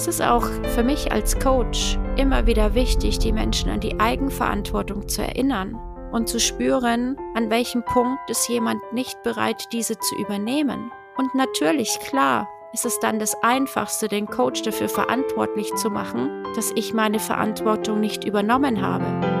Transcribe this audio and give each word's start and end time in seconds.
Es 0.00 0.06
ist 0.06 0.22
auch 0.22 0.48
für 0.74 0.82
mich 0.82 1.12
als 1.12 1.38
Coach 1.38 1.98
immer 2.16 2.46
wieder 2.46 2.74
wichtig, 2.74 3.18
die 3.18 3.32
Menschen 3.32 3.68
an 3.68 3.80
die 3.80 4.00
Eigenverantwortung 4.00 5.06
zu 5.10 5.20
erinnern 5.20 5.74
und 6.10 6.26
zu 6.26 6.40
spüren, 6.40 7.18
an 7.34 7.50
welchem 7.50 7.84
Punkt 7.84 8.18
ist 8.30 8.48
jemand 8.48 8.80
nicht 8.94 9.22
bereit, 9.22 9.62
diese 9.74 9.98
zu 9.98 10.16
übernehmen. 10.16 10.90
Und 11.18 11.34
natürlich, 11.34 11.98
klar, 12.00 12.48
ist 12.72 12.86
es 12.86 12.98
dann 13.00 13.18
das 13.18 13.36
Einfachste, 13.42 14.08
den 14.08 14.26
Coach 14.26 14.62
dafür 14.62 14.88
verantwortlich 14.88 15.70
zu 15.74 15.90
machen, 15.90 16.44
dass 16.56 16.72
ich 16.76 16.94
meine 16.94 17.18
Verantwortung 17.18 18.00
nicht 18.00 18.24
übernommen 18.24 18.80
habe. 18.80 19.39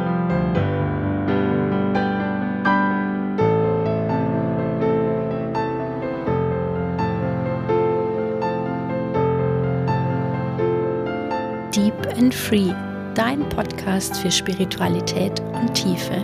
Deep 11.74 11.94
and 12.18 12.34
Free, 12.34 12.74
dein 13.14 13.48
Podcast 13.48 14.16
für 14.16 14.30
Spiritualität 14.32 15.38
und 15.52 15.72
Tiefe. 15.72 16.16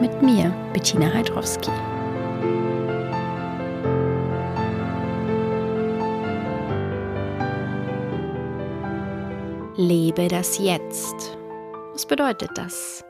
Mit 0.00 0.22
mir, 0.22 0.52
Bettina 0.72 1.06
Heidrowski. 1.14 1.70
Lebe 9.76 10.26
das 10.26 10.58
Jetzt. 10.58 11.38
Was 11.92 12.04
bedeutet 12.04 12.50
das? 12.56 13.04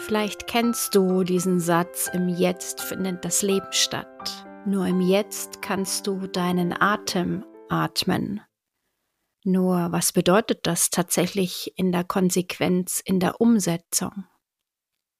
Vielleicht 0.00 0.46
kennst 0.48 0.94
du 0.94 1.24
diesen 1.24 1.60
Satz, 1.60 2.10
im 2.12 2.28
Jetzt 2.28 2.82
findet 2.82 3.24
das 3.24 3.40
Leben 3.40 3.68
statt. 3.70 4.44
Nur 4.66 4.86
im 4.86 5.00
Jetzt 5.00 5.62
kannst 5.62 6.06
du 6.06 6.26
deinen 6.26 6.74
Atem 6.78 7.42
atmen. 7.70 8.42
Nur 9.44 9.90
was 9.90 10.12
bedeutet 10.12 10.66
das 10.66 10.90
tatsächlich 10.90 11.72
in 11.76 11.92
der 11.92 12.04
Konsequenz, 12.04 13.00
in 13.04 13.20
der 13.20 13.40
Umsetzung? 13.40 14.24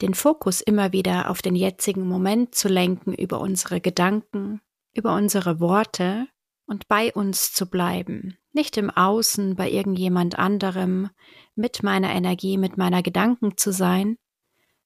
Den 0.02 0.14
Fokus 0.14 0.60
immer 0.60 0.92
wieder 0.92 1.30
auf 1.30 1.42
den 1.42 1.54
jetzigen 1.54 2.06
Moment 2.06 2.54
zu 2.54 2.68
lenken 2.68 3.14
über 3.14 3.40
unsere 3.40 3.80
Gedanken, 3.80 4.60
über 4.94 5.14
unsere 5.14 5.60
Worte 5.60 6.26
und 6.66 6.86
bei 6.88 7.12
uns 7.12 7.52
zu 7.52 7.68
bleiben, 7.68 8.38
nicht 8.52 8.76
im 8.76 8.90
Außen 8.90 9.56
bei 9.56 9.70
irgendjemand 9.70 10.38
anderem, 10.38 11.10
mit 11.54 11.82
meiner 11.82 12.10
Energie, 12.10 12.58
mit 12.58 12.76
meiner 12.76 13.02
Gedanken 13.02 13.56
zu 13.56 13.72
sein, 13.72 14.16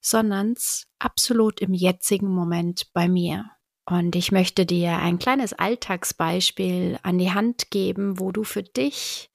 sondern 0.00 0.54
absolut 0.98 1.60
im 1.60 1.74
jetzigen 1.74 2.28
Moment 2.28 2.92
bei 2.92 3.08
mir. 3.08 3.50
Und 3.86 4.16
ich 4.16 4.32
möchte 4.32 4.64
dir 4.64 4.98
ein 4.98 5.18
kleines 5.18 5.52
Alltagsbeispiel 5.52 6.98
an 7.02 7.18
die 7.18 7.32
Hand 7.32 7.70
geben, 7.70 8.18
wo 8.18 8.32
du 8.32 8.44
für 8.44 8.62
dich 8.62 9.30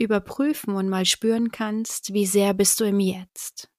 überprüfen 0.00 0.74
und 0.74 0.88
mal 0.88 1.04
spüren 1.04 1.50
kannst, 1.50 2.12
wie 2.12 2.26
sehr 2.26 2.54
bist 2.54 2.80
du 2.80 2.84
im 2.84 3.00
Jetzt. 3.00 3.70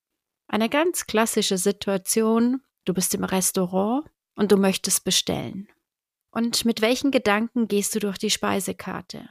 Eine 0.48 0.70
ganz 0.70 1.08
klassische 1.08 1.58
Situation, 1.58 2.62
du 2.86 2.94
bist 2.94 3.16
im 3.16 3.24
Restaurant 3.24 4.06
und 4.36 4.52
du 4.52 4.58
möchtest 4.58 5.04
bestellen. 5.04 5.68
Und 6.32 6.64
mit 6.64 6.82
welchen 6.82 7.12
Gedanken 7.12 7.68
gehst 7.68 7.96
du 7.96 8.00
durch 8.00 8.18
die 8.18 8.30
Speisekarte? 8.30 9.30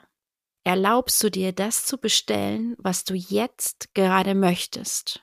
Erlaubst 0.64 1.22
du 1.22 1.30
dir 1.30 1.52
das 1.52 1.86
zu 1.86 1.96
bestellen, 1.98 2.74
was 2.78 3.04
du 3.04 3.14
jetzt 3.14 3.94
gerade 3.94 4.34
möchtest? 4.34 5.22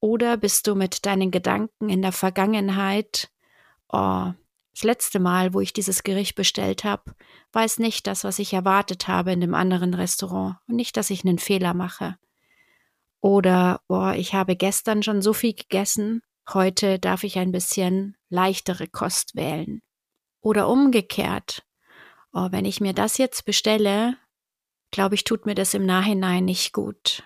Oder 0.00 0.36
bist 0.36 0.66
du 0.66 0.74
mit 0.74 1.04
deinen 1.04 1.30
Gedanken 1.30 1.90
in 1.90 2.00
der 2.00 2.12
Vergangenheit, 2.12 3.30
oh, 3.88 4.32
das 4.78 4.84
letzte 4.84 5.18
Mal, 5.18 5.54
wo 5.54 5.60
ich 5.60 5.72
dieses 5.72 6.04
Gericht 6.04 6.36
bestellt 6.36 6.84
habe, 6.84 7.16
war 7.50 7.64
es 7.64 7.80
nicht 7.80 8.06
das, 8.06 8.22
was 8.22 8.38
ich 8.38 8.52
erwartet 8.52 9.08
habe 9.08 9.32
in 9.32 9.40
dem 9.40 9.52
anderen 9.52 9.92
Restaurant 9.92 10.58
und 10.68 10.76
nicht, 10.76 10.96
dass 10.96 11.10
ich 11.10 11.24
einen 11.24 11.40
Fehler 11.40 11.74
mache. 11.74 12.16
Oder, 13.20 13.80
boah, 13.88 14.14
ich 14.14 14.34
habe 14.34 14.54
gestern 14.54 15.02
schon 15.02 15.20
so 15.20 15.32
viel 15.32 15.54
gegessen, 15.54 16.22
heute 16.52 17.00
darf 17.00 17.24
ich 17.24 17.40
ein 17.40 17.50
bisschen 17.50 18.16
leichtere 18.28 18.86
Kost 18.86 19.34
wählen. 19.34 19.82
Oder 20.42 20.68
umgekehrt. 20.68 21.66
Oh, 22.32 22.46
wenn 22.52 22.64
ich 22.64 22.80
mir 22.80 22.92
das 22.92 23.18
jetzt 23.18 23.44
bestelle, 23.44 24.16
glaube 24.92 25.16
ich, 25.16 25.24
tut 25.24 25.44
mir 25.44 25.56
das 25.56 25.74
im 25.74 25.86
Nachhinein 25.86 26.44
nicht 26.44 26.72
gut. 26.72 27.24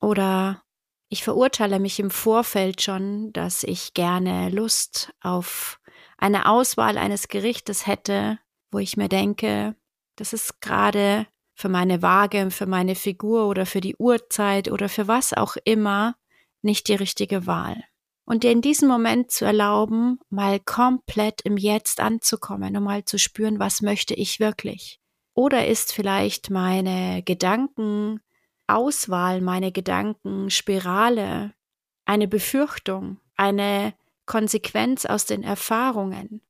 Oder 0.00 0.62
ich 1.10 1.22
verurteile 1.22 1.78
mich 1.78 2.00
im 2.00 2.10
Vorfeld 2.10 2.80
schon, 2.80 3.34
dass 3.34 3.64
ich 3.64 3.92
gerne 3.92 4.48
Lust 4.48 5.12
auf 5.20 5.78
eine 6.18 6.48
Auswahl 6.48 6.98
eines 6.98 7.28
Gerichtes 7.28 7.86
hätte, 7.86 8.38
wo 8.70 8.78
ich 8.78 8.96
mir 8.96 9.08
denke, 9.08 9.74
das 10.16 10.32
ist 10.32 10.60
gerade 10.60 11.26
für 11.54 11.68
meine 11.68 12.02
Waage, 12.02 12.50
für 12.50 12.66
meine 12.66 12.94
Figur 12.94 13.48
oder 13.48 13.66
für 13.66 13.80
die 13.80 13.96
Uhrzeit 13.96 14.70
oder 14.70 14.88
für 14.88 15.08
was 15.08 15.32
auch 15.32 15.56
immer 15.64 16.16
nicht 16.62 16.88
die 16.88 16.94
richtige 16.94 17.46
Wahl 17.46 17.82
und 18.26 18.42
dir 18.42 18.50
in 18.50 18.60
diesem 18.60 18.88
Moment 18.88 19.30
zu 19.30 19.46
erlauben, 19.46 20.18
mal 20.28 20.60
komplett 20.60 21.40
im 21.42 21.56
Jetzt 21.56 22.00
anzukommen, 22.00 22.76
um 22.76 22.84
mal 22.84 23.04
zu 23.04 23.18
spüren, 23.18 23.58
was 23.58 23.80
möchte 23.80 24.12
ich 24.14 24.40
wirklich. 24.40 25.00
Oder 25.32 25.66
ist 25.68 25.92
vielleicht 25.92 26.50
meine 26.50 27.22
Gedankenauswahl, 27.22 29.40
meine 29.40 29.70
Gedankenspirale 29.70 31.54
eine 32.04 32.28
Befürchtung, 32.28 33.20
eine 33.36 33.94
Konsequenz 34.26 35.06
aus 35.06 35.24
den 35.24 35.42
Erfahrungen, 35.42 36.42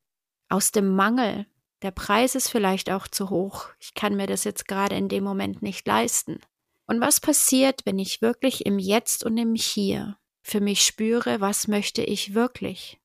aus 0.48 0.72
dem 0.72 0.94
Mangel. 0.94 1.46
Der 1.82 1.90
Preis 1.90 2.34
ist 2.34 2.48
vielleicht 2.48 2.90
auch 2.90 3.06
zu 3.06 3.30
hoch. 3.30 3.68
Ich 3.78 3.94
kann 3.94 4.16
mir 4.16 4.26
das 4.26 4.44
jetzt 4.44 4.66
gerade 4.66 4.96
in 4.96 5.08
dem 5.08 5.24
Moment 5.24 5.62
nicht 5.62 5.86
leisten. 5.86 6.40
Und 6.86 7.00
was 7.00 7.20
passiert, 7.20 7.82
wenn 7.84 7.98
ich 7.98 8.22
wirklich 8.22 8.64
im 8.64 8.78
Jetzt 8.78 9.24
und 9.24 9.36
im 9.36 9.54
Hier 9.54 10.16
für 10.42 10.60
mich 10.60 10.82
spüre, 10.82 11.40
was 11.40 11.68
möchte 11.68 12.02
ich 12.02 12.34
wirklich? 12.34 13.00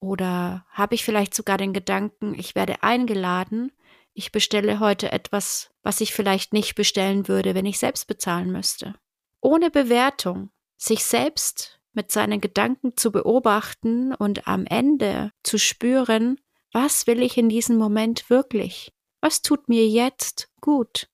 Oder 0.00 0.66
habe 0.70 0.94
ich 0.94 1.04
vielleicht 1.04 1.34
sogar 1.34 1.58
den 1.58 1.72
Gedanken, 1.72 2.34
ich 2.34 2.54
werde 2.54 2.82
eingeladen, 2.82 3.70
ich 4.14 4.32
bestelle 4.32 4.80
heute 4.80 5.12
etwas, 5.12 5.70
was 5.82 6.00
ich 6.00 6.12
vielleicht 6.12 6.52
nicht 6.52 6.74
bestellen 6.74 7.28
würde, 7.28 7.54
wenn 7.54 7.66
ich 7.66 7.78
selbst 7.78 8.06
bezahlen 8.06 8.50
müsste. 8.50 8.94
Ohne 9.40 9.70
Bewertung, 9.70 10.50
sich 10.76 11.04
selbst 11.04 11.81
mit 11.92 12.10
seinen 12.10 12.40
Gedanken 12.40 12.96
zu 12.96 13.12
beobachten 13.12 14.14
und 14.14 14.46
am 14.48 14.64
Ende 14.66 15.32
zu 15.42 15.58
spüren, 15.58 16.40
was 16.72 17.06
will 17.06 17.22
ich 17.22 17.36
in 17.36 17.48
diesem 17.48 17.76
Moment 17.76 18.30
wirklich? 18.30 18.92
Was 19.20 19.42
tut 19.42 19.68
mir 19.68 19.86
jetzt 19.86 20.50
gut? 20.60 21.08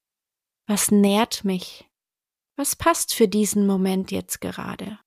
Was 0.66 0.90
nährt 0.90 1.44
mich? 1.44 1.88
Was 2.56 2.76
passt 2.76 3.14
für 3.14 3.28
diesen 3.28 3.66
Moment 3.66 4.10
jetzt 4.10 4.40
gerade? 4.40 4.98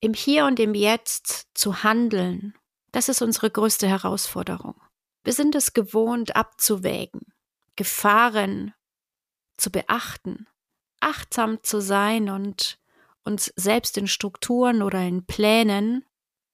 Im 0.00 0.14
Hier 0.14 0.46
und 0.46 0.58
im 0.58 0.74
Jetzt 0.74 1.48
zu 1.54 1.82
handeln, 1.82 2.54
das 2.92 3.08
ist 3.08 3.22
unsere 3.22 3.50
größte 3.50 3.86
Herausforderung. 3.86 4.80
Wir 5.22 5.32
sind 5.34 5.54
es 5.54 5.74
gewohnt 5.74 6.34
abzuwägen, 6.34 7.20
Gefahren 7.76 8.74
zu 9.56 9.70
beachten, 9.70 10.48
achtsam 11.00 11.62
zu 11.62 11.80
sein 11.80 12.30
und 12.30 12.79
uns 13.24 13.52
selbst 13.56 13.96
in 13.98 14.06
Strukturen 14.06 14.82
oder 14.82 15.00
in 15.00 15.26
Plänen 15.26 16.04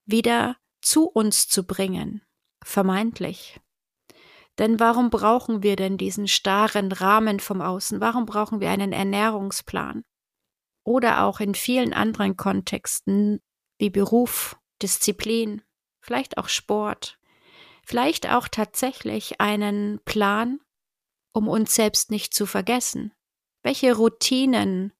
wieder 0.04 0.56
zu 0.82 1.08
uns 1.08 1.48
zu 1.48 1.66
bringen, 1.66 2.22
vermeintlich. 2.64 3.60
Denn 4.58 4.80
warum 4.80 5.10
brauchen 5.10 5.62
wir 5.62 5.76
denn 5.76 5.98
diesen 5.98 6.28
starren 6.28 6.90
Rahmen 6.92 7.40
vom 7.40 7.60
Außen? 7.60 8.00
Warum 8.00 8.24
brauchen 8.24 8.60
wir 8.60 8.70
einen 8.70 8.92
Ernährungsplan? 8.92 10.02
oder 10.86 11.24
auch 11.24 11.40
in 11.40 11.54
vielen 11.54 11.92
anderen 11.92 12.36
Kontexten 12.36 13.42
wie 13.78 13.90
Beruf, 13.90 14.56
Disziplin, 14.80 15.62
vielleicht 16.00 16.38
auch 16.38 16.48
Sport, 16.48 17.18
vielleicht 17.84 18.30
auch 18.30 18.48
tatsächlich 18.48 19.40
einen 19.40 20.00
Plan, 20.04 20.60
um 21.32 21.48
uns 21.48 21.74
selbst 21.74 22.10
nicht 22.10 22.32
zu 22.32 22.46
vergessen. 22.46 23.12
Welche 23.62 23.96
Routinen 23.96 24.92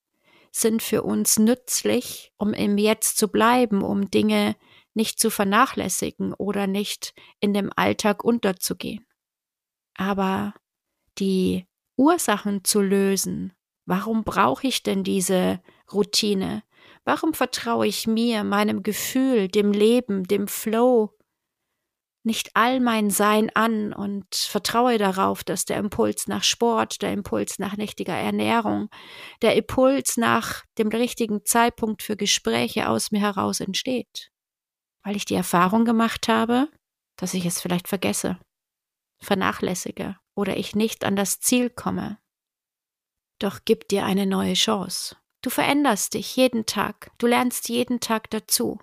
sind 0.61 0.83
für 0.83 1.03
uns 1.03 1.39
nützlich, 1.39 2.33
um 2.39 2.53
im 2.53 2.79
Jetzt 2.79 3.19
zu 3.19 3.29
bleiben, 3.29 3.83
um 3.83 4.11
Dinge 4.11 4.57
nicht 4.95 5.21
zu 5.21 5.31
vernachlässigen 5.31 6.33
oder 6.33 6.67
nicht 6.67 7.15
in 7.41 7.53
dem 7.53 7.71
Alltag 7.77 8.25
unterzugehen. 8.25 9.07
Aber 9.95 10.55
die 11.19 11.67
Ursachen 11.97 12.65
zu 12.65 12.81
lösen, 12.81 13.53
warum 13.85 14.25
brauche 14.25 14.67
ich 14.67 14.83
denn 14.83 15.05
diese 15.05 15.61
Routine? 15.93 16.63
Warum 17.05 17.35
vertraue 17.35 17.87
ich 17.87 18.07
mir, 18.07 18.43
meinem 18.43 18.83
Gefühl, 18.83 19.49
dem 19.49 19.73
Leben, 19.73 20.25
dem 20.25 20.49
Flow, 20.49 21.16
nicht 22.27 22.51
all 22.55 22.81
mein 22.81 23.09
Sein 23.09 23.51
an 23.55 23.93
und 23.93 24.35
vertraue 24.35 24.99
darauf, 24.99 25.45
dass 25.45 25.65
der 25.65 25.79
Impuls 25.79 26.27
nach 26.27 26.43
Sport, 26.43 27.01
der 27.01 27.13
Impuls 27.13 27.59
nach 27.59 27.77
nächtiger 27.77 28.15
Ernährung, 28.15 28.91
der 29.43 29.55
Impuls 29.57 30.17
nach 30.17 30.65
dem 30.77 30.89
richtigen 30.89 31.45
Zeitpunkt 31.45 32.03
für 32.03 32.17
Gespräche 32.17 32.89
aus 32.89 33.13
mir 33.13 33.21
heraus 33.21 33.61
entsteht. 33.61 34.31
Weil 35.03 35.17
ich 35.17 35.25
die 35.25 35.37
Erfahrung 35.37 35.85
gemacht 35.85 36.29
habe, 36.29 36.69
dass 37.17 37.33
ich 37.33 37.47
es 37.47 37.61
vielleicht 37.61 37.89
vergesse, 37.89 38.39
vernachlässige 39.21 40.17
oder 40.35 40.57
ich 40.57 40.75
nicht 40.75 41.05
an 41.05 41.17
das 41.17 41.39
Ziel 41.41 41.71
komme. 41.71 42.19
Doch 43.39 43.61
gib 43.65 43.89
dir 43.89 44.05
eine 44.05 44.27
neue 44.27 44.55
Chance. 44.55 45.17
Du 45.43 45.51
veränderst 45.51 46.15
dich 46.15 46.35
jeden 46.35 46.67
Tag, 46.67 47.13
du 47.19 47.27
lernst 47.27 47.69
jeden 47.69 48.01
Tag 48.01 48.31
dazu. 48.31 48.81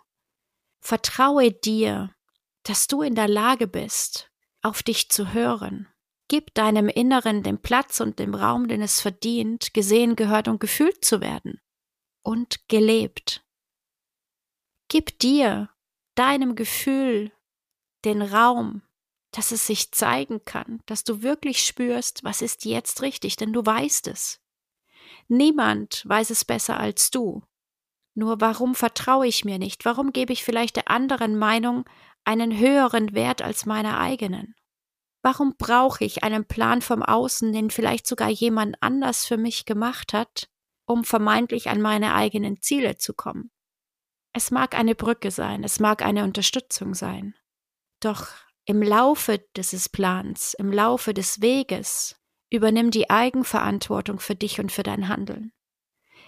Vertraue 0.79 1.51
dir, 1.51 2.15
dass 2.63 2.88
du 2.88 3.01
in 3.01 3.15
der 3.15 3.27
Lage 3.27 3.68
bist, 3.68 4.31
auf 4.62 4.83
dich 4.83 5.10
zu 5.10 5.33
hören. 5.33 5.88
Gib 6.30 6.54
deinem 6.54 6.88
Inneren 6.88 7.44
den 7.44 7.62
Platz 7.62 8.00
und 8.00 8.19
den 8.19 8.33
Raum, 8.33 8.68
den 8.68 8.81
es 8.81 9.01
verdient, 9.01 9.74
gesehen, 9.74 10.15
gehört 10.15 10.48
und 10.48 10.60
gefühlt 10.60 11.04
zu 11.04 11.21
werden. 11.21 11.62
Und 12.24 12.68
gelebt. 12.69 13.45
Gib 14.88 15.19
dir, 15.19 15.69
deinem 16.15 16.56
Gefühl, 16.56 17.31
den 18.06 18.21
Raum, 18.21 18.81
dass 19.31 19.51
es 19.51 19.68
sich 19.68 19.92
zeigen 19.92 20.45
kann, 20.45 20.81
dass 20.86 21.04
du 21.04 21.21
wirklich 21.21 21.65
spürst, 21.65 22.24
was 22.24 22.42
ist 22.42 22.65
jetzt 22.65 23.01
richtig, 23.01 23.36
denn 23.36 23.51
du 23.51 23.65
weißt 23.65 24.07
es. 24.07 24.39
Niemand 25.27 26.04
weiß 26.07 26.30
es 26.30 26.45
besser 26.45 26.80
als 26.80 27.12
du. 27.12 27.44
Nur 28.15 28.39
warum 28.42 28.75
vertraue 28.75 29.27
ich 29.27 29.44
mir 29.44 29.57
nicht? 29.57 29.86
Warum 29.86 30.13
gebe 30.13 30.33
ich 30.33 30.44
vielleicht 30.44 30.75
der 30.75 30.89
anderen 30.89 31.38
Meinung 31.38 31.86
einen 32.25 32.57
höheren 32.57 33.13
Wert 33.13 33.41
als 33.41 33.65
meiner 33.65 33.99
eigenen? 33.99 34.55
Warum 35.21 35.55
brauche 35.57 36.03
ich 36.03 36.23
einen 36.23 36.45
Plan 36.45 36.81
vom 36.81 37.01
Außen, 37.01 37.53
den 37.53 37.69
vielleicht 37.69 38.05
sogar 38.05 38.29
jemand 38.29 38.75
anders 38.81 39.25
für 39.25 39.37
mich 39.37 39.65
gemacht 39.65 40.13
hat, 40.13 40.49
um 40.85 41.05
vermeintlich 41.05 41.69
an 41.69 41.81
meine 41.81 42.13
eigenen 42.13 42.61
Ziele 42.61 42.97
zu 42.97 43.13
kommen? 43.13 43.49
Es 44.33 44.51
mag 44.51 44.75
eine 44.75 44.95
Brücke 44.95 45.31
sein, 45.31 45.63
es 45.63 45.79
mag 45.79 46.01
eine 46.01 46.23
Unterstützung 46.23 46.93
sein. 46.93 47.35
Doch 48.01 48.27
im 48.65 48.81
Laufe 48.81 49.39
dieses 49.55 49.87
Plans, 49.87 50.55
im 50.55 50.71
Laufe 50.71 51.13
des 51.13 51.41
Weges, 51.41 52.17
übernimm 52.49 52.91
die 52.91 53.09
Eigenverantwortung 53.09 54.19
für 54.19 54.35
dich 54.35 54.59
und 54.59 54.71
für 54.71 54.83
dein 54.83 55.07
Handeln. 55.07 55.53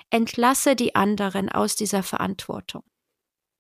Entlasse 0.09 0.75
die 0.75 0.95
anderen 0.95 1.49
aus 1.49 1.75
dieser 1.75 2.03
Verantwortung. 2.03 2.83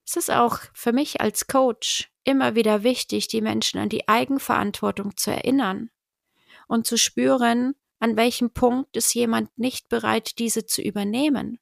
Es 0.05 0.15
ist 0.15 0.31
auch 0.31 0.59
für 0.73 0.93
mich 0.93 1.19
als 1.19 1.47
Coach 1.47 2.11
immer 2.25 2.55
wieder 2.55 2.83
wichtig, 2.83 3.27
die 3.27 3.41
Menschen 3.41 3.79
an 3.79 3.89
die 3.89 4.07
Eigenverantwortung 4.07 5.15
zu 5.15 5.31
erinnern 5.31 5.89
und 6.67 6.85
zu 6.85 6.97
spüren, 6.97 7.75
an 7.99 8.17
welchem 8.17 8.51
Punkt 8.51 8.97
ist 8.97 9.13
jemand 9.13 9.57
nicht 9.57 9.89
bereit, 9.89 10.37
diese 10.39 10.65
zu 10.65 10.81
übernehmen. 10.81 11.59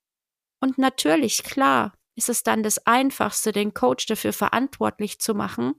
Und 0.60 0.78
natürlich, 0.78 1.44
klar, 1.44 1.94
ist 2.16 2.30
es 2.30 2.44
dann 2.44 2.64
das 2.64 2.86
Einfachste, 2.86 3.52
den 3.52 3.74
Coach 3.74 4.06
dafür 4.06 4.34
verantwortlich 4.34 5.20
zu 5.20 5.34
machen, 5.34 5.76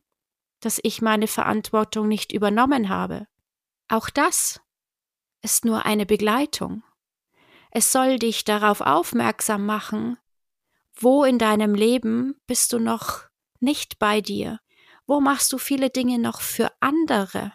dass 0.60 0.80
ich 0.82 1.02
meine 1.02 1.26
Verantwortung 1.26 2.08
nicht 2.08 2.32
übernommen 2.32 2.88
habe. 2.88 3.26
Auch 3.88 4.10
das 4.10 4.60
ist 5.42 5.64
nur 5.64 5.84
eine 5.84 6.06
Begleitung. 6.06 6.82
Es 7.70 7.92
soll 7.92 8.18
dich 8.18 8.44
darauf 8.44 8.80
aufmerksam 8.80 9.66
machen, 9.66 10.16
wo 10.94 11.24
in 11.24 11.38
deinem 11.38 11.74
Leben 11.74 12.40
bist 12.46 12.72
du 12.72 12.78
noch 12.78 13.24
nicht 13.60 13.98
bei 13.98 14.20
dir? 14.20 14.60
Wo 15.06 15.20
machst 15.20 15.52
du 15.52 15.58
viele 15.58 15.90
Dinge 15.90 16.18
noch 16.18 16.40
für 16.40 16.70
andere? 16.80 17.52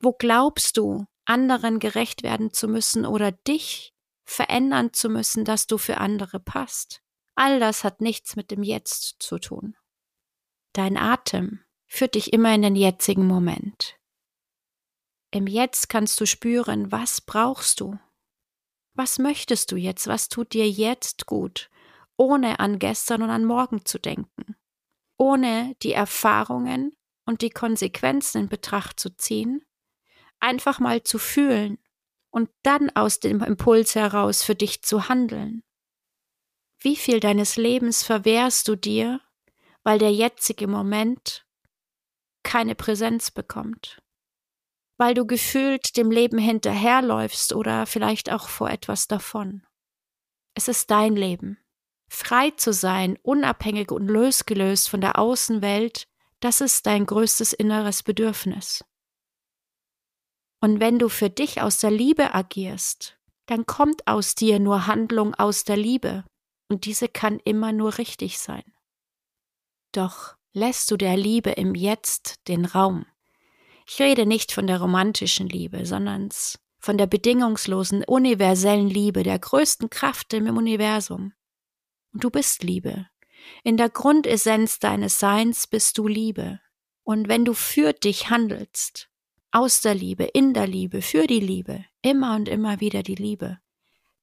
Wo 0.00 0.12
glaubst 0.12 0.76
du, 0.76 1.06
anderen 1.24 1.78
gerecht 1.78 2.22
werden 2.22 2.52
zu 2.52 2.68
müssen 2.68 3.06
oder 3.06 3.32
dich 3.32 3.94
verändern 4.24 4.92
zu 4.92 5.08
müssen, 5.08 5.44
dass 5.44 5.66
du 5.66 5.78
für 5.78 5.98
andere 5.98 6.40
passt? 6.40 7.02
All 7.34 7.58
das 7.58 7.84
hat 7.84 8.00
nichts 8.00 8.36
mit 8.36 8.50
dem 8.50 8.62
Jetzt 8.62 9.16
zu 9.20 9.38
tun. 9.38 9.76
Dein 10.72 10.96
Atem 10.96 11.64
führt 11.86 12.14
dich 12.14 12.32
immer 12.32 12.54
in 12.54 12.62
den 12.62 12.76
jetzigen 12.76 13.26
Moment. 13.26 13.98
Im 15.32 15.46
Jetzt 15.46 15.88
kannst 15.88 16.20
du 16.20 16.26
spüren, 16.26 16.92
was 16.92 17.20
brauchst 17.20 17.80
du? 17.80 17.98
Was 18.94 19.18
möchtest 19.18 19.72
du 19.72 19.76
jetzt? 19.76 20.06
Was 20.06 20.28
tut 20.28 20.52
dir 20.52 20.68
jetzt 20.68 21.26
gut, 21.26 21.70
ohne 22.16 22.60
an 22.60 22.78
gestern 22.78 23.22
und 23.22 23.30
an 23.30 23.44
morgen 23.44 23.84
zu 23.84 23.98
denken? 23.98 24.56
Ohne 25.20 25.76
die 25.82 25.92
Erfahrungen 25.92 26.96
und 27.26 27.42
die 27.42 27.50
Konsequenzen 27.50 28.44
in 28.44 28.48
Betracht 28.48 28.98
zu 28.98 29.14
ziehen, 29.14 29.62
einfach 30.38 30.78
mal 30.78 31.02
zu 31.02 31.18
fühlen 31.18 31.76
und 32.30 32.48
dann 32.62 32.88
aus 32.96 33.20
dem 33.20 33.42
Impuls 33.42 33.94
heraus 33.94 34.42
für 34.42 34.54
dich 34.54 34.80
zu 34.80 35.10
handeln. 35.10 35.62
Wie 36.78 36.96
viel 36.96 37.20
deines 37.20 37.56
Lebens 37.56 38.02
verwehrst 38.02 38.66
du 38.66 38.76
dir, 38.76 39.20
weil 39.82 39.98
der 39.98 40.10
jetzige 40.10 40.66
Moment 40.66 41.46
keine 42.42 42.74
Präsenz 42.74 43.30
bekommt? 43.30 44.00
Weil 44.96 45.12
du 45.12 45.26
gefühlt 45.26 45.98
dem 45.98 46.10
Leben 46.10 46.38
hinterherläufst 46.38 47.52
oder 47.52 47.84
vielleicht 47.84 48.32
auch 48.32 48.48
vor 48.48 48.70
etwas 48.70 49.06
davon. 49.06 49.66
Es 50.54 50.66
ist 50.66 50.90
dein 50.90 51.14
Leben. 51.14 51.58
Frei 52.12 52.50
zu 52.50 52.72
sein, 52.72 53.16
unabhängig 53.22 53.92
und 53.92 54.08
losgelöst 54.08 54.90
von 54.90 55.00
der 55.00 55.16
Außenwelt, 55.16 56.08
das 56.40 56.60
ist 56.60 56.86
dein 56.86 57.06
größtes 57.06 57.52
inneres 57.52 58.02
Bedürfnis. 58.02 58.84
Und 60.60 60.80
wenn 60.80 60.98
du 60.98 61.08
für 61.08 61.30
dich 61.30 61.62
aus 61.62 61.78
der 61.78 61.92
Liebe 61.92 62.34
agierst, 62.34 63.16
dann 63.46 63.64
kommt 63.64 64.06
aus 64.08 64.34
dir 64.34 64.58
nur 64.58 64.88
Handlung 64.88 65.34
aus 65.36 65.62
der 65.62 65.76
Liebe, 65.76 66.24
und 66.68 66.84
diese 66.84 67.08
kann 67.08 67.38
immer 67.44 67.72
nur 67.72 67.98
richtig 67.98 68.38
sein. 68.38 68.64
Doch 69.92 70.34
lässt 70.52 70.90
du 70.90 70.96
der 70.96 71.16
Liebe 71.16 71.50
im 71.50 71.74
Jetzt 71.76 72.46
den 72.48 72.64
Raum. 72.64 73.06
Ich 73.86 74.00
rede 74.00 74.26
nicht 74.26 74.52
von 74.52 74.66
der 74.66 74.80
romantischen 74.80 75.48
Liebe, 75.48 75.86
sondern 75.86 76.28
von 76.80 76.98
der 76.98 77.06
bedingungslosen, 77.06 78.04
universellen 78.04 78.88
Liebe, 78.88 79.22
der 79.22 79.38
größten 79.38 79.90
Kraft 79.90 80.32
im 80.32 80.56
Universum. 80.56 81.32
Und 82.12 82.24
du 82.24 82.30
bist 82.30 82.62
Liebe. 82.62 83.06
In 83.64 83.76
der 83.76 83.88
Grundessenz 83.88 84.78
deines 84.78 85.18
Seins 85.18 85.66
bist 85.66 85.98
du 85.98 86.06
Liebe. 86.06 86.60
Und 87.04 87.28
wenn 87.28 87.44
du 87.44 87.54
für 87.54 87.92
dich 87.92 88.30
handelst, 88.30 89.08
aus 89.52 89.80
der 89.80 89.94
Liebe, 89.94 90.24
in 90.24 90.54
der 90.54 90.66
Liebe, 90.66 91.02
für 91.02 91.26
die 91.26 91.40
Liebe, 91.40 91.84
immer 92.02 92.36
und 92.36 92.48
immer 92.48 92.80
wieder 92.80 93.02
die 93.02 93.16
Liebe, 93.16 93.58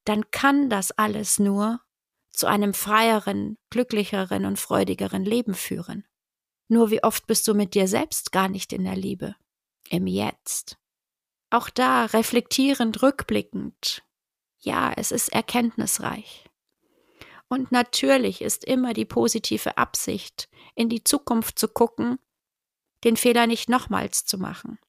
dann 0.05 0.31
kann 0.31 0.69
das 0.69 0.91
alles 0.91 1.37
nur 1.37 1.81
zu 2.29 2.47
einem 2.47 2.73
freieren, 2.73 3.57
glücklicheren 3.69 4.45
und 4.45 4.57
freudigeren 4.57 5.25
Leben 5.25 5.53
führen. 5.53 6.05
Nur 6.69 6.91
wie 6.91 7.03
oft 7.03 7.27
bist 7.27 7.47
du 7.47 7.53
mit 7.53 7.73
dir 7.73 7.87
selbst 7.87 8.31
gar 8.31 8.47
nicht 8.47 8.71
in 8.71 8.83
der 8.83 8.95
Liebe? 8.95 9.35
Im 9.89 10.07
Jetzt. 10.07 10.77
Auch 11.49 11.69
da 11.69 12.05
reflektierend, 12.05 13.01
rückblickend. 13.01 14.03
Ja, 14.59 14.91
es 14.95 15.11
ist 15.11 15.29
erkenntnisreich. 15.29 16.46
Und 17.49 17.71
natürlich 17.71 18.41
ist 18.41 18.65
immer 18.65 18.93
die 18.93 19.05
positive 19.05 19.77
Absicht, 19.77 20.49
in 20.75 20.89
die 20.89 21.03
Zukunft 21.03 21.57
zu 21.57 21.67
gucken, 21.67 22.19
den 23.03 23.15
Fehler 23.15 23.47
nicht 23.47 23.69
nochmals 23.69 24.25
zu 24.25 24.37
machen. 24.37 24.79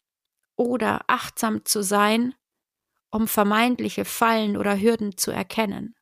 Oder 0.56 1.04
achtsam 1.06 1.64
zu 1.64 1.82
sein, 1.82 2.34
um 3.10 3.28
vermeintliche 3.28 4.04
Fallen 4.04 4.56
oder 4.56 4.78
Hürden 4.78 5.16
zu 5.16 5.30
erkennen. 5.30 5.94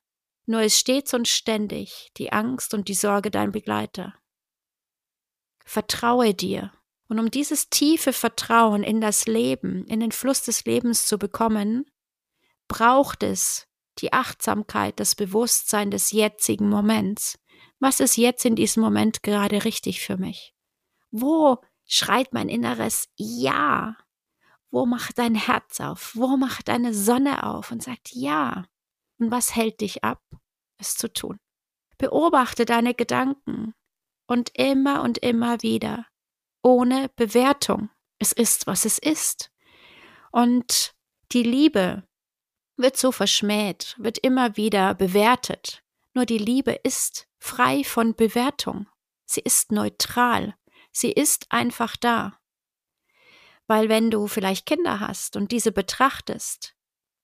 Nur 0.47 0.63
ist 0.63 0.79
stets 0.79 1.13
und 1.13 1.29
ständig 1.29 2.11
die 2.17 2.33
Angst 2.33 2.73
und 2.73 2.89
die 2.89 2.95
Sorge 2.95 3.31
dein 3.31 3.53
Begleiter. 3.53 4.15
Vertraue 5.65 6.33
dir. 6.35 6.73
Und 7.09 7.19
um 7.19 7.31
dieses 7.31 7.69
tiefe 7.71 8.13
Vertrauen 8.13 8.83
in 8.83 9.01
das 9.01 9.27
Leben, 9.27 9.85
in 9.87 10.01
den 10.01 10.13
Fluss 10.13 10.43
des 10.43 10.65
Lebens 10.65 11.07
zu 11.07 11.19
bekommen, 11.19 11.85
braucht 12.69 13.23
es 13.23 13.69
die 13.99 14.13
Achtsamkeit, 14.13 15.01
das 15.01 15.15
Bewusstsein 15.15 15.91
des 15.91 16.13
jetzigen 16.13 16.69
Moments. 16.69 17.39
Was 17.79 18.01
ist 18.01 18.17
jetzt 18.17 18.45
in 18.45 18.57
diesem 18.57 18.83
Moment 18.83 19.23
gerade 19.23 19.65
richtig 19.65 20.01
für 20.01 20.17
mich? 20.17 20.55
Wo 21.11 21.59
schreit 21.87 22.33
mein 22.33 22.49
inneres 22.49 23.09
Ja? 23.17 23.97
Wo 24.71 24.87
macht 24.87 25.19
dein 25.19 25.35
Herz 25.35 25.81
auf? 25.81 26.13
Wo 26.15 26.37
macht 26.37 26.69
deine 26.69 26.93
Sonne 26.93 27.45
auf 27.45 27.71
und 27.71 27.83
sagt 27.83 28.13
Ja? 28.13 28.65
Und 29.19 29.31
was 29.31 29.55
hält 29.55 29.81
dich 29.81 30.05
ab, 30.05 30.23
es 30.79 30.97
zu 30.97 31.13
tun? 31.13 31.39
Beobachte 31.99 32.65
deine 32.65 32.95
Gedanken 32.95 33.75
und 34.27 34.51
immer 34.55 35.03
und 35.03 35.19
immer 35.19 35.63
wieder, 35.63 36.07
ohne 36.63 37.09
Bewertung. 37.17 37.91
Es 38.19 38.33
ist, 38.33 38.67
was 38.67 38.85
es 38.85 38.99
ist. 38.99 39.51
Und 40.33 40.95
die 41.33 41.43
Liebe 41.43 42.06
wird 42.77 42.97
so 42.97 43.13
verschmäht, 43.13 43.95
wird 43.99 44.19
immer 44.19 44.57
wieder 44.57 44.95
bewertet. 44.95 45.83
Nur 46.15 46.27
die 46.27 46.39
Liebe 46.39 46.73
ist 46.73 47.27
frei 47.39 47.85
von 47.85 48.15
Bewertung. 48.15 48.87
Sie 49.25 49.41
ist 49.41 49.73
neutral. 49.73 50.55
Sie 50.93 51.13
ist 51.13 51.47
einfach 51.51 51.97
da. 51.97 52.39
Weil 53.67 53.89
wenn 53.89 54.11
du 54.11 54.27
vielleicht 54.29 54.67
Kinder 54.67 55.01
hast 55.01 55.37
und 55.37 55.53
diese 55.53 55.73
betrachtest, 55.73 56.75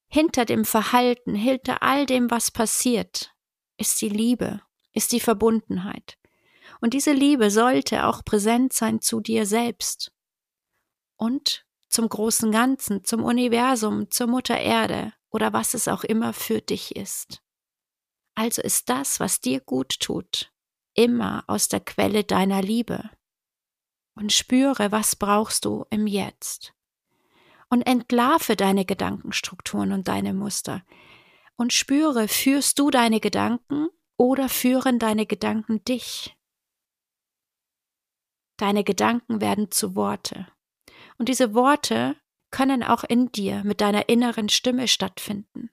hinter 0.07 0.45
dem 0.45 0.65
Verhalten, 0.65 1.33
hinter 1.33 1.81
all 1.81 2.05
dem, 2.05 2.29
was 2.29 2.51
passiert, 2.51 3.33
ist 3.77 4.01
die 4.01 4.09
Liebe, 4.09 4.61
ist 4.91 5.11
die 5.11 5.19
Verbundenheit. 5.19 6.17
Und 6.81 6.93
diese 6.93 7.13
Liebe 7.13 7.49
sollte 7.49 8.05
auch 8.05 8.23
präsent 8.25 8.73
sein 8.73 9.01
zu 9.01 9.21
dir 9.21 9.45
selbst 9.45 10.11
und 11.15 11.65
zum 11.89 12.09
großen 12.09 12.51
Ganzen, 12.51 13.03
zum 13.03 13.23
Universum, 13.23 14.11
zur 14.11 14.27
Mutter 14.27 14.59
Erde 14.59 15.13
oder 15.33 15.51
was 15.51 15.73
es 15.73 15.87
auch 15.87 16.03
immer 16.03 16.31
für 16.31 16.61
dich 16.61 16.95
ist. 16.95 17.43
Also 18.35 18.61
ist 18.61 18.89
das, 18.89 19.19
was 19.19 19.41
dir 19.41 19.59
gut 19.59 19.99
tut, 19.99 20.51
immer 20.95 21.43
aus 21.47 21.67
der 21.67 21.79
Quelle 21.79 22.23
deiner 22.23 22.61
Liebe. 22.61 23.09
Und 24.15 24.31
spüre, 24.31 24.91
was 24.91 25.15
brauchst 25.15 25.65
du 25.65 25.85
im 25.89 26.05
Jetzt. 26.05 26.73
Und 27.69 27.81
entlarve 27.81 28.55
deine 28.55 28.85
Gedankenstrukturen 28.85 29.91
und 29.91 30.07
deine 30.07 30.33
Muster. 30.33 30.85
Und 31.55 31.73
spüre, 31.73 32.27
führst 32.27 32.77
du 32.77 32.91
deine 32.91 33.19
Gedanken 33.19 33.89
oder 34.17 34.49
führen 34.49 34.99
deine 34.99 35.25
Gedanken 35.25 35.83
dich? 35.83 36.37
Deine 38.57 38.83
Gedanken 38.83 39.41
werden 39.41 39.71
zu 39.71 39.95
Worte. 39.95 40.47
Und 41.17 41.29
diese 41.29 41.55
Worte 41.55 42.15
können 42.53 42.83
auch 42.83 43.03
in 43.03 43.31
dir 43.31 43.63
mit 43.65 43.81
deiner 43.81 44.07
inneren 44.09 44.47
Stimme 44.47 44.87
stattfinden. 44.87 45.71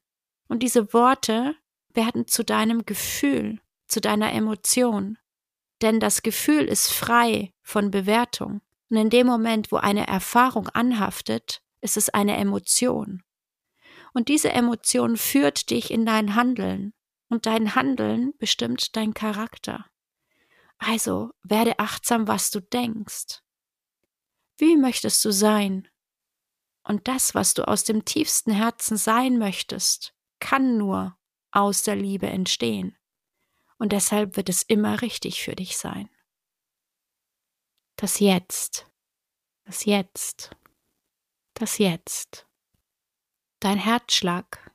Und 0.48 0.62
diese 0.62 0.94
Worte 0.94 1.54
werden 1.92 2.26
zu 2.26 2.42
deinem 2.42 2.86
Gefühl, 2.86 3.60
zu 3.86 4.00
deiner 4.00 4.32
Emotion. 4.32 5.18
Denn 5.82 6.00
das 6.00 6.22
Gefühl 6.22 6.64
ist 6.64 6.90
frei 6.90 7.52
von 7.62 7.90
Bewertung. 7.90 8.62
Und 8.88 8.96
in 8.96 9.10
dem 9.10 9.26
Moment, 9.26 9.70
wo 9.70 9.76
eine 9.76 10.08
Erfahrung 10.08 10.68
anhaftet, 10.68 11.62
ist 11.82 11.98
es 11.98 12.08
eine 12.08 12.38
Emotion. 12.38 13.22
Und 14.14 14.28
diese 14.28 14.50
Emotion 14.50 15.18
führt 15.18 15.68
dich 15.68 15.90
in 15.90 16.06
dein 16.06 16.34
Handeln. 16.34 16.94
Und 17.28 17.44
dein 17.44 17.74
Handeln 17.74 18.32
bestimmt 18.38 18.96
dein 18.96 19.12
Charakter. 19.12 19.84
Also 20.78 21.30
werde 21.42 21.78
achtsam, 21.78 22.26
was 22.26 22.50
du 22.50 22.60
denkst. 22.60 23.42
Wie 24.56 24.76
möchtest 24.78 25.22
du 25.26 25.30
sein? 25.30 25.86
Und 26.82 27.08
das, 27.08 27.34
was 27.34 27.54
du 27.54 27.66
aus 27.66 27.84
dem 27.84 28.04
tiefsten 28.04 28.52
Herzen 28.52 28.96
sein 28.96 29.38
möchtest, 29.38 30.14
kann 30.38 30.78
nur 30.78 31.16
aus 31.50 31.82
der 31.82 31.96
Liebe 31.96 32.26
entstehen. 32.26 32.96
Und 33.78 33.92
deshalb 33.92 34.36
wird 34.36 34.48
es 34.48 34.62
immer 34.62 35.02
richtig 35.02 35.42
für 35.42 35.54
dich 35.54 35.76
sein. 35.76 36.08
Das 37.96 38.18
Jetzt, 38.18 38.86
das 39.64 39.84
Jetzt, 39.84 40.56
das 41.54 41.78
Jetzt. 41.78 42.46
Dein 43.60 43.78
Herzschlag 43.78 44.70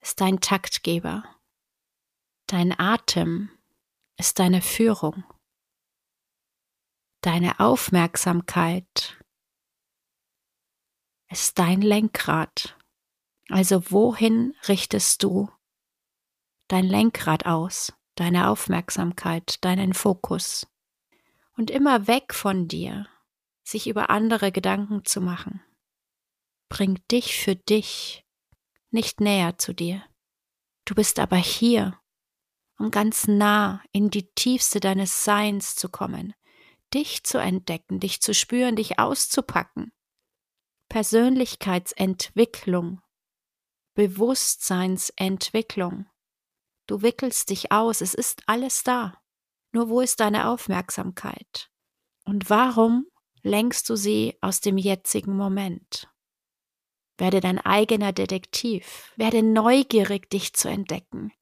ist 0.00 0.20
dein 0.20 0.40
Taktgeber. 0.40 1.24
Dein 2.46 2.78
Atem 2.78 3.50
ist 4.16 4.38
deine 4.38 4.62
Führung. 4.62 5.24
Deine 7.20 7.60
Aufmerksamkeit 7.60 9.21
ist 11.32 11.58
dein 11.58 11.80
Lenkrad. 11.80 12.76
Also 13.48 13.90
wohin 13.90 14.54
richtest 14.68 15.22
du 15.22 15.50
dein 16.68 16.84
Lenkrad 16.84 17.46
aus, 17.46 17.92
deine 18.14 18.48
Aufmerksamkeit, 18.48 19.64
deinen 19.64 19.94
Fokus? 19.94 20.66
Und 21.56 21.70
immer 21.70 22.06
weg 22.06 22.34
von 22.34 22.68
dir, 22.68 23.08
sich 23.62 23.86
über 23.86 24.10
andere 24.10 24.52
Gedanken 24.52 25.04
zu 25.04 25.20
machen, 25.20 25.62
bringt 26.68 27.10
dich 27.10 27.36
für 27.36 27.56
dich 27.56 28.24
nicht 28.90 29.20
näher 29.20 29.58
zu 29.58 29.72
dir. 29.72 30.02
Du 30.84 30.94
bist 30.94 31.18
aber 31.18 31.36
hier, 31.36 31.98
um 32.78 32.90
ganz 32.90 33.26
nah 33.26 33.82
in 33.92 34.10
die 34.10 34.30
Tiefste 34.34 34.80
deines 34.80 35.24
Seins 35.24 35.76
zu 35.76 35.88
kommen, 35.88 36.34
dich 36.92 37.24
zu 37.24 37.38
entdecken, 37.38 38.00
dich 38.00 38.20
zu 38.20 38.34
spüren, 38.34 38.76
dich 38.76 38.98
auszupacken. 38.98 39.92
Persönlichkeitsentwicklung, 40.92 43.00
Bewusstseinsentwicklung. 43.94 46.06
Du 46.86 47.00
wickelst 47.00 47.48
dich 47.48 47.72
aus, 47.72 48.02
es 48.02 48.12
ist 48.12 48.42
alles 48.44 48.84
da. 48.84 49.18
Nur 49.72 49.88
wo 49.88 50.02
ist 50.02 50.20
deine 50.20 50.50
Aufmerksamkeit? 50.50 51.70
Und 52.26 52.50
warum 52.50 53.06
lenkst 53.40 53.88
du 53.88 53.96
sie 53.96 54.36
aus 54.42 54.60
dem 54.60 54.76
jetzigen 54.76 55.34
Moment? 55.34 56.10
Werde 57.16 57.40
dein 57.40 57.58
eigener 57.58 58.12
Detektiv, 58.12 59.14
werde 59.16 59.42
neugierig, 59.42 60.28
dich 60.28 60.52
zu 60.52 60.68
entdecken. 60.68 61.32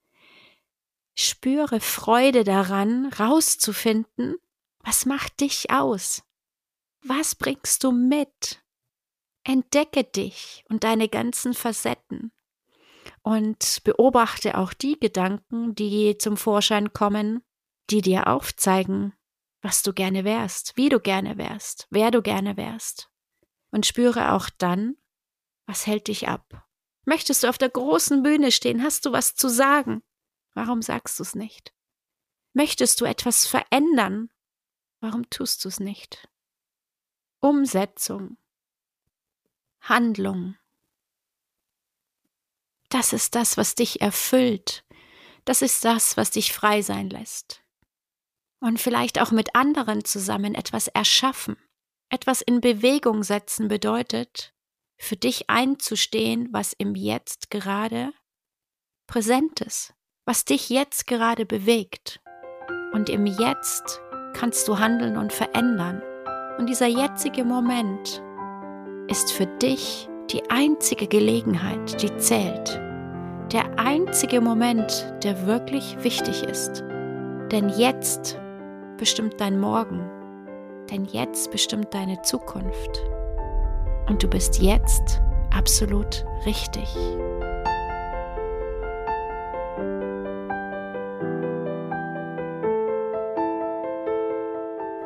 Spüre 1.13 1.81
Freude 1.81 2.45
daran, 2.45 3.07
rauszufinden, 3.07 4.37
was 4.79 5.05
macht 5.05 5.41
dich 5.41 5.71
aus? 5.71 6.23
Was 7.01 7.35
bringst 7.35 7.83
du 7.83 7.91
mit? 7.91 8.61
Entdecke 9.43 10.03
dich 10.03 10.63
und 10.69 10.83
deine 10.83 11.09
ganzen 11.09 11.53
Facetten 11.53 12.31
und 13.23 13.81
beobachte 13.83 14.57
auch 14.57 14.73
die 14.73 14.99
Gedanken, 14.99 15.75
die 15.75 16.17
zum 16.17 16.37
Vorschein 16.37 16.93
kommen, 16.93 17.43
die 17.89 18.01
dir 18.01 18.27
aufzeigen, 18.27 19.13
was 19.61 19.83
du 19.83 19.93
gerne 19.93 20.23
wärst, 20.23 20.73
wie 20.75 20.89
du 20.89 20.99
gerne 20.99 21.37
wärst, 21.37 21.87
wer 21.89 22.11
du 22.11 22.21
gerne 22.21 22.57
wärst. 22.57 23.09
Und 23.71 23.85
spüre 23.85 24.33
auch 24.33 24.49
dann, 24.57 24.97
was 25.65 25.87
hält 25.87 26.07
dich 26.07 26.27
ab. 26.27 26.67
Möchtest 27.05 27.43
du 27.43 27.47
auf 27.47 27.57
der 27.57 27.69
großen 27.69 28.23
Bühne 28.23 28.51
stehen? 28.51 28.83
Hast 28.83 29.05
du 29.05 29.11
was 29.11 29.35
zu 29.35 29.49
sagen? 29.49 30.03
Warum 30.53 30.81
sagst 30.81 31.19
du 31.19 31.23
es 31.23 31.35
nicht? 31.35 31.73
Möchtest 32.53 32.99
du 33.01 33.05
etwas 33.05 33.47
verändern? 33.47 34.29
Warum 34.99 35.29
tust 35.29 35.63
du 35.63 35.69
es 35.69 35.79
nicht? 35.79 36.27
Umsetzung 37.39 38.37
Handlung. 39.91 40.55
Das 42.87 43.11
ist 43.11 43.35
das, 43.35 43.57
was 43.57 43.75
dich 43.75 43.99
erfüllt. 43.99 44.85
Das 45.43 45.61
ist 45.61 45.83
das, 45.83 46.15
was 46.15 46.31
dich 46.31 46.53
frei 46.53 46.81
sein 46.81 47.09
lässt. 47.09 47.61
Und 48.61 48.79
vielleicht 48.79 49.19
auch 49.19 49.31
mit 49.31 49.53
anderen 49.53 50.05
zusammen 50.05 50.55
etwas 50.55 50.87
erschaffen. 50.87 51.57
Etwas 52.09 52.41
in 52.41 52.61
Bewegung 52.61 53.23
setzen 53.23 53.67
bedeutet, 53.67 54.53
für 54.97 55.17
dich 55.17 55.49
einzustehen, 55.49 56.47
was 56.53 56.71
im 56.71 56.95
Jetzt 56.95 57.49
gerade 57.49 58.13
präsent 59.07 59.59
ist, 59.59 59.93
was 60.25 60.45
dich 60.45 60.69
jetzt 60.69 61.05
gerade 61.05 61.45
bewegt. 61.45 62.21
Und 62.93 63.09
im 63.09 63.25
Jetzt 63.25 63.99
kannst 64.33 64.69
du 64.69 64.79
handeln 64.79 65.17
und 65.17 65.33
verändern. 65.33 66.01
Und 66.57 66.67
dieser 66.67 66.87
jetzige 66.87 67.43
Moment 67.43 68.21
ist 69.07 69.31
für 69.31 69.45
dich 69.45 70.09
die 70.31 70.49
einzige 70.49 71.07
Gelegenheit, 71.07 72.01
die 72.01 72.15
zählt. 72.17 72.79
Der 73.51 73.77
einzige 73.77 74.39
Moment, 74.39 75.13
der 75.23 75.45
wirklich 75.45 75.97
wichtig 76.03 76.43
ist. 76.43 76.83
Denn 77.51 77.69
jetzt 77.69 78.39
bestimmt 78.97 79.41
dein 79.41 79.59
Morgen. 79.59 79.99
Denn 80.89 81.05
jetzt 81.05 81.51
bestimmt 81.51 81.93
deine 81.93 82.21
Zukunft. 82.21 83.03
Und 84.07 84.23
du 84.23 84.27
bist 84.27 84.61
jetzt 84.61 85.21
absolut 85.53 86.25
richtig. 86.45 86.95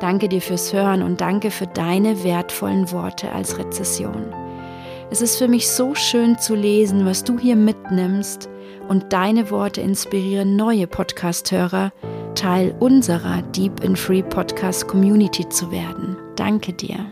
Danke 0.00 0.28
dir 0.28 0.42
fürs 0.42 0.72
Hören 0.72 1.02
und 1.02 1.20
danke 1.20 1.50
für 1.50 1.66
deine 1.66 2.22
wertvollen 2.22 2.90
Worte 2.92 3.32
als 3.32 3.58
Rezession. 3.58 4.32
Es 5.10 5.22
ist 5.22 5.36
für 5.36 5.48
mich 5.48 5.70
so 5.70 5.94
schön 5.94 6.38
zu 6.38 6.54
lesen, 6.54 7.06
was 7.06 7.24
du 7.24 7.38
hier 7.38 7.56
mitnimmst 7.56 8.48
und 8.88 9.12
deine 9.12 9.50
Worte 9.50 9.80
inspirieren 9.80 10.56
neue 10.56 10.86
Podcast-Hörer, 10.86 11.92
Teil 12.34 12.74
unserer 12.80 13.42
Deep 13.42 13.82
in 13.82 13.96
Free 13.96 14.22
Podcast 14.22 14.86
Community 14.88 15.48
zu 15.48 15.70
werden. 15.70 16.16
Danke 16.36 16.72
dir. 16.72 17.06